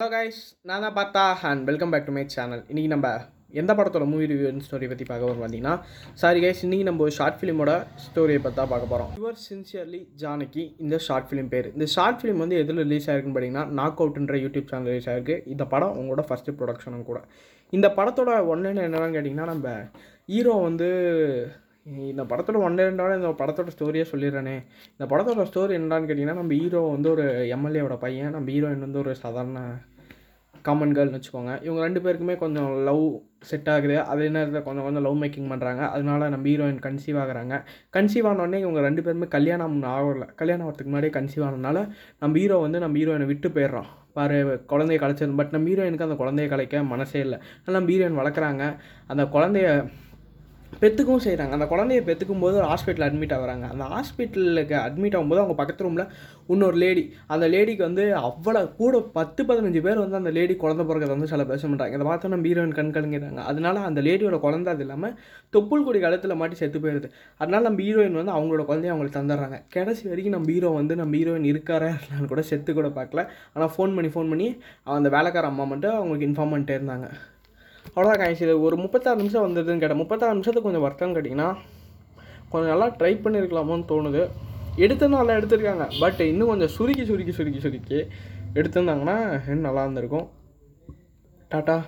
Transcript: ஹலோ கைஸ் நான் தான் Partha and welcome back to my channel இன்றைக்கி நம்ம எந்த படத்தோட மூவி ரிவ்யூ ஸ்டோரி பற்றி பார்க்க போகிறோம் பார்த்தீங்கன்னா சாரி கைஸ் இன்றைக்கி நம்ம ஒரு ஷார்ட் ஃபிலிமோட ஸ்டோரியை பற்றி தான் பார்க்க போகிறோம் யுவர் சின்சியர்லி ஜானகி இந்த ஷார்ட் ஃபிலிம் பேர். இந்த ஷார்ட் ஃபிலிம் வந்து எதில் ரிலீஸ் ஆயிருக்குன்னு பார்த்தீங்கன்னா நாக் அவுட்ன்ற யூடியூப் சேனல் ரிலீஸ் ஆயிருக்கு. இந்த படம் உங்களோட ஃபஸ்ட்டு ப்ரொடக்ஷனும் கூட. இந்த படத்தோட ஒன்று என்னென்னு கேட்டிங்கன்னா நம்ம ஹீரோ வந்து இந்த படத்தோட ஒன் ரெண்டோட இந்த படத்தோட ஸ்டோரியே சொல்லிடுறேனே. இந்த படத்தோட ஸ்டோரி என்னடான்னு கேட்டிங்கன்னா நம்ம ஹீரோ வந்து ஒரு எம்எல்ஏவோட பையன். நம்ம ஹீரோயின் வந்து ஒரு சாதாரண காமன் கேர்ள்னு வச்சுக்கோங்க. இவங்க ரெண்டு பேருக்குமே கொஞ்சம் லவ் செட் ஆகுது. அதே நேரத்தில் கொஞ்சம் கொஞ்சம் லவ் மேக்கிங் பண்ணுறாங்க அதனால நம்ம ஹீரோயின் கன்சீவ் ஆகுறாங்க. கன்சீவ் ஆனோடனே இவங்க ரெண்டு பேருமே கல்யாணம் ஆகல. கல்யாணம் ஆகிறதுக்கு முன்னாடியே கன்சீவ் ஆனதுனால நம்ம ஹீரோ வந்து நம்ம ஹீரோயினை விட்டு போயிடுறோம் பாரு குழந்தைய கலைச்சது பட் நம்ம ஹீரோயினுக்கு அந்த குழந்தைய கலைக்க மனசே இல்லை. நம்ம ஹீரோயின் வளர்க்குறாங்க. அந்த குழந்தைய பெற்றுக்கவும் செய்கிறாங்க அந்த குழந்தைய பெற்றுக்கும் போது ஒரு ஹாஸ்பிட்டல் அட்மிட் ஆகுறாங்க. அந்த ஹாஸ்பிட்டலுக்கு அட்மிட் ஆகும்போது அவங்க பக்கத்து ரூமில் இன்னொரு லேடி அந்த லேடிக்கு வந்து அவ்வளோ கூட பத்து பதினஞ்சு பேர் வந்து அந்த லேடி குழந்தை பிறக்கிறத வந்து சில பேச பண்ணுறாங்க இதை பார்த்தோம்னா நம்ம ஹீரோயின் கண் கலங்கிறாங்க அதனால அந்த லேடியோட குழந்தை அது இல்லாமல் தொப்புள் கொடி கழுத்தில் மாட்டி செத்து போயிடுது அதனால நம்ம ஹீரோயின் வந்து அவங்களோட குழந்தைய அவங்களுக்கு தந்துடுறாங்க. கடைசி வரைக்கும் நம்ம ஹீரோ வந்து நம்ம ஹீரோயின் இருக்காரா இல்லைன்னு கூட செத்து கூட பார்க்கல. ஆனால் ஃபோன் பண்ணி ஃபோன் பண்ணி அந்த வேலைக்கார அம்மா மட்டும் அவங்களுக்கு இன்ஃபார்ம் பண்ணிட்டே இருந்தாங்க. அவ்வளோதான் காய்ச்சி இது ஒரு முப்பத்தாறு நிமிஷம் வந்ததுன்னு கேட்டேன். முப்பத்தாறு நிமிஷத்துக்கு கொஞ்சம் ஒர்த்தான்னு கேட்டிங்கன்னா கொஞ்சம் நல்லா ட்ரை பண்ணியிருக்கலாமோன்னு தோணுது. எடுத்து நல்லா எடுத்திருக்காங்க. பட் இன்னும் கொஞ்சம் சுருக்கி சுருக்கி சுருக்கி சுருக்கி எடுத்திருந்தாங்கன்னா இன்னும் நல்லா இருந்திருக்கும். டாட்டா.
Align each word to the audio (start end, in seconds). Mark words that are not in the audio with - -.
ஹலோ 0.00 0.10
கைஸ் 0.10 0.40
நான் 0.68 0.84
தான் 0.84 0.94
Partha 0.98 1.22
and 1.48 1.62
welcome 1.68 1.92
back 1.92 2.04
to 2.08 2.12
my 2.16 2.22
channel 2.34 2.60
இன்றைக்கி 2.70 2.90
நம்ம 2.92 3.08
எந்த 3.60 3.72
படத்தோட 3.78 4.04
மூவி 4.10 4.26
ரிவ்யூ 4.32 4.50
ஸ்டோரி 4.66 4.88
பற்றி 4.90 5.04
பார்க்க 5.08 5.24
போகிறோம் 5.24 5.42
பார்த்தீங்கன்னா 5.42 5.72
சாரி 6.20 6.40
கைஸ் 6.44 6.60
இன்றைக்கி 6.66 6.84
நம்ம 6.88 7.02
ஒரு 7.06 7.14
ஷார்ட் 7.16 7.38
ஃபிலிமோட 7.38 7.72
ஸ்டோரியை 8.04 8.40
பற்றி 8.44 8.58
தான் 8.60 8.70
பார்க்க 8.72 8.92
போகிறோம் 8.92 9.10
யுவர் 9.18 9.40
சின்சியர்லி 9.46 10.00
ஜானகி 10.22 10.64
இந்த 10.84 10.98
ஷார்ட் 11.06 11.28
ஃபிலிம் 11.30 11.50
பேர். 11.54 11.68
இந்த 11.74 11.86
ஷார்ட் 11.94 12.20
ஃபிலிம் 12.20 12.42
வந்து 12.44 12.60
எதில் 12.62 12.82
ரிலீஸ் 12.86 13.08
ஆயிருக்குன்னு 13.08 13.36
பார்த்தீங்கன்னா 13.38 13.66
நாக் 13.80 14.02
அவுட்ன்ற 14.04 14.38
யூடியூப் 14.44 14.70
சேனல் 14.72 14.88
ரிலீஸ் 14.92 15.08
ஆயிருக்கு. 15.12 15.38
இந்த 15.54 15.66
படம் 15.72 15.96
உங்களோட 16.00 16.24
ஃபஸ்ட்டு 16.28 16.56
ப்ரொடக்ஷனும் 16.60 17.08
கூட. 17.10 17.20
இந்த 17.72 17.90
படத்தோட 17.98 18.30
ஒன்று 18.52 18.74
என்னென்னு 18.86 19.16
கேட்டிங்கன்னா 19.16 19.48
நம்ம 19.52 19.72
ஹீரோ 20.34 20.54
வந்து 20.68 20.90
இந்த 22.12 22.22
படத்தோட 22.22 22.58
ஒன் 22.66 22.78
ரெண்டோட 22.78 23.12
இந்த 23.16 23.28
படத்தோட 23.40 23.68
ஸ்டோரியே 23.74 24.04
சொல்லிடுறேனே. 24.12 24.56
இந்த 24.96 25.04
படத்தோட 25.10 25.44
ஸ்டோரி 25.50 25.74
என்னடான்னு 25.78 26.08
கேட்டிங்கன்னா 26.08 26.40
நம்ம 26.40 26.54
ஹீரோ 26.54 26.80
வந்து 26.94 27.10
ஒரு 27.10 27.24
எம்எல்ஏவோட 27.56 27.96
பையன். 27.96 28.30
நம்ம 28.30 28.50
ஹீரோயின் 28.50 28.84
வந்து 28.86 28.98
ஒரு 28.98 29.14
சாதாரண 29.14 29.60
காமன் 30.62 30.94
கேர்ள்னு 30.96 31.18
வச்சுக்கோங்க. 31.18 31.52
இவங்க 31.66 31.80
ரெண்டு 31.86 32.00
பேருக்குமே 32.04 32.34
கொஞ்சம் 32.38 32.70
லவ் 32.88 33.02
செட் 33.50 33.68
ஆகுது. 33.74 33.96
அதே 34.12 34.28
நேரத்தில் 34.28 34.62
கொஞ்சம் 34.62 34.86
கொஞ்சம் 34.86 35.04
லவ் 35.06 35.18
மேக்கிங் 35.22 35.50
பண்ணுறாங்க 35.52 35.82
அதனால 35.94 36.28
நம்ம 36.28 36.48
ஹீரோயின் 36.48 36.80
கன்சீவ் 36.86 37.18
ஆகுறாங்க. 37.22 37.54
கன்சீவ் 37.96 38.28
ஆனோடனே 38.30 38.58
இவங்க 38.64 38.80
ரெண்டு 38.80 39.02
பேருமே 39.02 39.28
கல்யாணம் 39.36 39.76
ஆகல. 39.82 40.26
கல்யாணம் 40.40 40.66
ஆகிறதுக்கு 40.66 40.92
முன்னாடியே 40.92 41.14
கன்சீவ் 41.18 41.46
ஆனதுனால 41.48 41.86
நம்ம 42.18 42.38
ஹீரோ 42.38 42.58
வந்து 42.66 42.78
நம்ம 42.84 42.98
ஹீரோயினை 42.98 43.28
விட்டு 43.32 43.48
போயிடுறோம் 43.48 43.88
பாரு 44.18 44.36
குழந்தைய 44.72 44.98
கலைச்சது 45.04 45.38
பட் 45.40 45.54
நம்ம 45.54 45.68
ஹீரோயினுக்கு 45.68 46.06
அந்த 46.08 46.18
குழந்தைய 46.24 46.48
கலைக்க 46.48 46.82
மனசே 46.82 47.20
இல்லை. 47.20 47.38
நம்ம 47.76 47.90
ஹீரோயின் 47.92 48.20
வளர்க்குறாங்க. 48.20 48.76
அந்த 49.06 49.24
குழந்தைய 49.36 49.88
பெற்றுக்கவும் 50.80 51.22
செய்கிறாங்க 51.24 51.52
அந்த 51.56 51.66
குழந்தைய 51.70 52.00
பெற்றுக்கும் 52.08 52.42
போது 52.42 52.54
ஒரு 52.60 52.66
ஹாஸ்பிட்டல் 52.70 53.04
அட்மிட் 53.06 53.32
ஆகுறாங்க. 53.36 53.66
அந்த 53.74 53.84
ஹாஸ்பிட்டலுக்கு 53.92 54.74
அட்மிட் 54.86 55.16
ஆகும்போது 55.18 55.40
அவங்க 55.42 55.54
பக்கத்து 55.60 55.84
ரூமில் 55.86 56.04
இன்னொரு 56.52 56.76
லேடி 56.82 57.02
அந்த 57.34 57.44
லேடிக்கு 57.54 57.82
வந்து 57.86 58.04
அவ்வளோ 58.28 58.60
கூட 58.80 59.00
பத்து 59.16 59.40
பதினஞ்சு 59.48 59.80
பேர் 59.86 60.02
வந்து 60.02 60.18
அந்த 60.20 60.30
லேடி 60.36 60.54
குழந்தை 60.62 60.84
பிறக்கிறத 60.88 61.14
வந்து 61.16 61.30
சில 61.32 61.44
பேச 61.50 61.62
பண்ணுறாங்க 61.68 61.96
இதை 61.98 62.06
பார்த்தோம்னா 62.10 62.34
நம்ம 62.34 62.48
ஹீரோயின் 62.50 62.76
கண் 62.78 62.92
கலங்கிறாங்க 62.96 63.42
அதனால 63.52 63.82
அந்த 63.88 64.02
லேடியோட 64.08 64.38
குழந்தை 64.44 64.72
அது 64.74 64.84
இல்லாமல் 64.86 65.14
தொப்புள் 65.56 65.86
கொடி 65.88 66.00
கழுத்தில் 66.04 66.38
மாட்டி 66.42 66.58
செத்து 66.62 66.80
போயிடுது 66.84 67.10
அதனால 67.40 67.62
நம்ம 67.68 67.82
ஹீரோயின் 67.88 68.20
வந்து 68.20 68.34
அவங்களோட 68.36 68.64
குழந்தைய 68.70 68.94
அவங்களுக்கு 68.94 69.18
தந்துடுறாங்க. 69.18 69.58
கடைசி 69.76 70.04
வரைக்கும் 70.12 70.36
நம்ம 70.36 70.50
ஹீரோ 70.54 70.70
வந்து 70.80 70.96
நம்ம 71.02 71.16
ஹீரோயின் 71.20 71.50
இருக்காரா 71.52 71.90
இல்லைன்னு 71.96 72.30
கூட 72.34 72.44
செத்து 72.52 72.76
கூட 72.78 72.90
பார்க்கல. 73.00 73.24
ஆனால் 73.54 73.72
ஃபோன் 73.76 73.96
பண்ணி 73.98 74.12
ஃபோன் 74.14 74.30
பண்ணி 74.34 74.48
அந்த 74.98 75.10
வேலைக்கார 75.16 75.50
அம்மா 75.52 75.66
மட்டும் 75.74 75.98
அவங்களுக்கு 75.98 76.30
இன்ஃபார்ம் 76.30 76.54
பண்ணிட்டே 76.54 76.78
இருந்தாங்க. 76.80 77.08
அவ்வளோதான் 77.98 78.18
காய்ச்சி 78.18 78.44
இது 78.44 78.62
ஒரு 78.62 78.76
முப்பத்தாறு 78.76 79.16
நிமிஷம் 79.16 79.44
வந்ததுன்னு 79.44 79.78
கேட்டேன். 79.78 79.96
முப்பத்தாறு 79.96 80.32
நிமிஷத்துக்கு 80.32 80.70
கொஞ்சம் 80.70 80.84
ஒர்த்தான்னு 80.88 81.16
கேட்டிங்கன்னா 81.16 81.56
கொஞ்சம் 82.48 82.70
நல்லா 82.70 82.86
ட்ரை 82.86 83.12
பண்ணியிருக்கலாமோன்னு 83.24 83.84
தோணுது. 83.88 84.28
எடுத்து 84.76 85.08
நல்லா 85.08 85.32
எடுத்திருக்காங்க. 85.34 85.86
பட் 86.00 86.20
இன்னும் 86.20 86.48
கொஞ்சம் 86.48 86.68
சுருக்கி 86.68 87.04
சுருக்கி 87.04 87.32
சுருக்கி 87.32 87.60
சுருக்கி 87.60 87.98
எடுத்திருந்தாங்கன்னா 88.54 89.16
இன்னும் 89.46 89.66
நல்லா 89.68 89.82
இருந்திருக்கும். 89.82 90.28
டாட்டா. 91.50 91.78